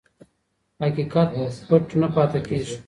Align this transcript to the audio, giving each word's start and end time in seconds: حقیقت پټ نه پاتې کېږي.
حقیقت 0.81 1.29
پټ 1.67 1.85
نه 2.01 2.07
پاتې 2.15 2.39
کېږي. 2.47 2.75